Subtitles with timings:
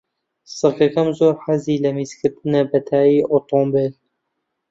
[0.57, 3.93] سەگەکەم زۆر حەزی لە میزکردنە بە تایەی ئۆتۆمۆبیل.